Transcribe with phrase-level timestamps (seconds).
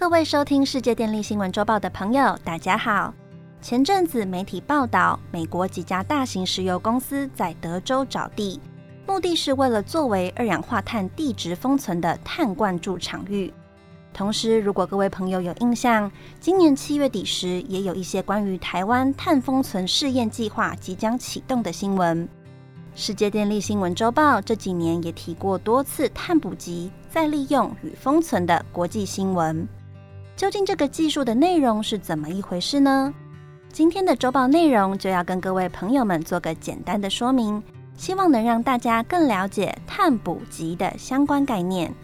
[0.00, 3.12] 各位收听世界电力新闻周报的朋友，大家好。
[3.60, 8.58] 前阵子媒体报道，美国几家大型石油公司在德州找地，
[9.06, 13.52] 目的是为了作为二氧化碳地质封存的碳灌注场域。
[14.14, 16.10] 同时，如果各位朋友有印象，
[16.40, 22.26] 今年七月底时，也有一些关于台湾碳封存试验计划即将启动的新闻。
[22.94, 29.68] 世界电力新闻周报这几年也提过多次碳捕集、再利用与封存的国际新闻。
[30.40, 33.12] 究竟这个技术的内容是怎么一回事呢？
[33.70, 37.62] 今天的周报内容就要跟各位朋友们做个简单的说明，
[37.94, 41.94] 希望能让大家更了解碳捕集的相关概念。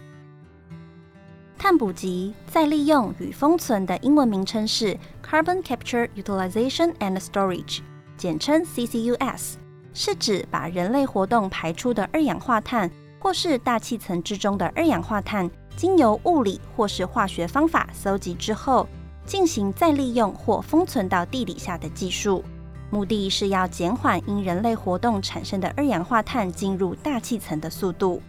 [1.57, 4.95] 碳捕集、再利用与封存的英文名称是
[5.27, 7.79] Carbon Capture, Utilization and Storage，
[8.17, 9.53] 简称 CCUS，
[9.95, 15.49] 是指把人类活动排出的二氧化碳或是大气层之中的二氧化碳。
[15.75, 18.87] 经由物理或是化学方法搜集之后，
[19.27, 22.43] 进行再利用或封存到地底下的技术，
[22.89, 28.19] 目的是要减缓因人类活动产生的二氧化碳进入大气层的速度。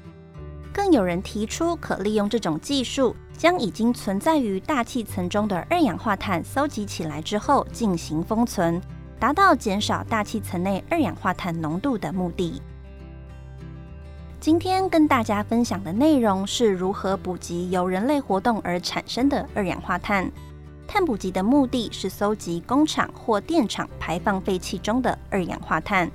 [0.75, 8.79] 更有人提出，可利用这种技术，将已经存在于大气层中的二氧化碳搜集起来之后进行封存，
[9.19, 12.61] 达到减少大气层内二氧化碳浓度的目的。
[14.41, 20.31] 今天跟大家分享的内容是如何捕集由人类活动而产生的二氧化碳。
[20.87, 26.09] 碳捕集的目的是搜集工厂或电厂排放废气中的二氧化碳，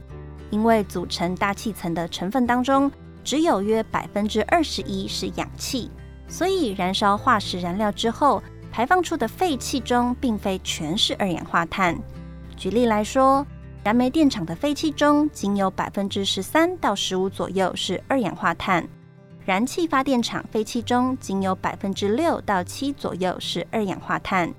[0.49, 2.89] 因为组成大气层的成分当中
[3.25, 5.91] 只有约百分之二十一是氧气，
[6.29, 11.93] 所以燃烧化石燃料之后排放出的废气中并非全是二氧化碳。
[12.55, 13.45] 举例来说。
[13.83, 18.81] 燃煤电厂的废气中，仅有百分之十三到十五左右是二氧化碳；
[19.43, 24.49] 燃气发电厂废气中，仅有百分之六到七左右是二氧化碳。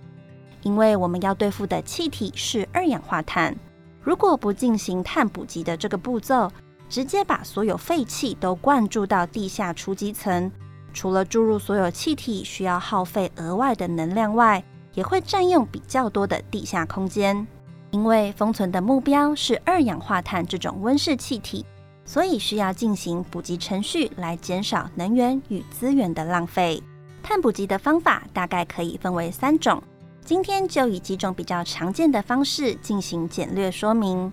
[0.61, 3.57] 因为我们要对付的气体是二氧化碳，
[4.03, 6.51] 如果不进行碳捕集的这个步骤，
[6.91, 10.53] 直接把所有废气都灌注到地下储集层，
[10.93, 14.63] 除了注入所有气体需要耗费额外的能量外，
[14.93, 17.47] 也会占用比较多的地下空间。
[17.95, 21.65] 因为封存的目标是二氧化碳这种温室气体，
[22.05, 26.83] 所以需要进行补给程序来减少能源与资源的浪费。
[27.23, 29.81] 碳捕集的方法大概可以分为三种，
[30.25, 34.33] 今天就以几种比较常见的方式进行简略说明。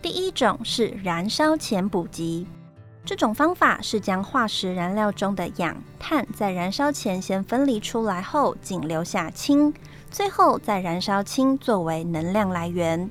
[0.00, 2.46] 第一种是燃烧前补给，
[3.06, 9.72] 这种方法是将化石燃料中的氧、碳在燃烧前先分离出来后，仅留下氢。
[10.10, 13.10] 最后再燃烧氢作为能量来源。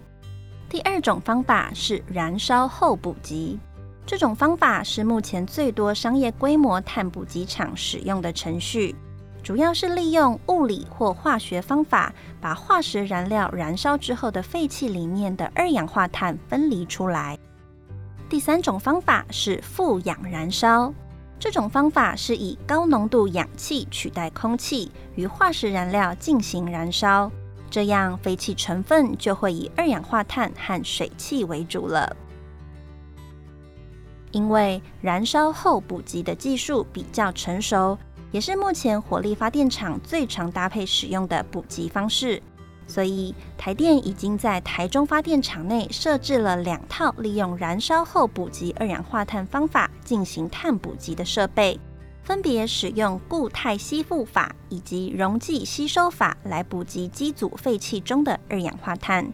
[0.67, 3.59] 第二种方法是燃烧后补给，
[4.03, 8.95] 这种方法是目前最多商业规模碳捕集厂使用的程序，
[9.43, 12.11] 主要是利用物理或化学方法，
[12.41, 17.37] 把化石燃料燃烧之后的废气里面的二氧化碳分离出来。
[18.33, 20.91] 第三种方法是负氧燃烧。
[21.37, 27.31] 这种方法是以高浓度氧气取代空气与化石燃料进行燃烧，
[27.69, 32.17] 这样废气成分就会以二氧化碳和水汽为主了。
[34.31, 37.95] 因为燃烧后补给的技术比较成熟，
[38.31, 42.41] 也是目前火力发电厂最常搭配使用的补给方式。
[42.87, 51.79] 所以，台电已经在台中发电厂内设置了两套利用燃烧后补给二氧化碳方法进行碳补给的设备，
[52.23, 59.31] 分别使用固态吸附法以及溶剂吸收法来补给机组废气中的二氧化碳。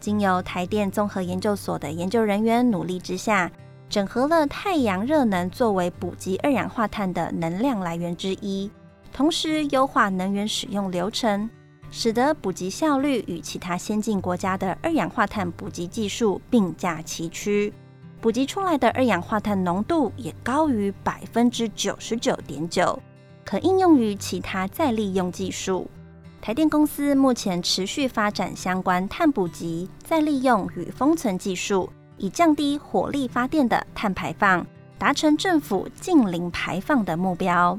[0.00, 3.50] 经由台电综合研究所的研究人员努力之下，
[3.88, 8.70] 整合了太阳热能作为补给二氧化碳的能量来源之一，
[9.12, 11.48] 同时优化能源使用流程。
[11.96, 17.72] 使得补给效率与其他先进国家的二氧化碳补给技术并驾齐驱，
[18.20, 23.00] 补给出来的二氧化碳浓度也高于百分之九十九点九，
[23.44, 25.88] 可应用于其他再利用技术。
[26.42, 34.66] 台电公司目前持续发展相关碳补给、再利用与封存技术，以降低火力发电的碳排放，
[34.98, 37.78] 达成政府近零排放的目标。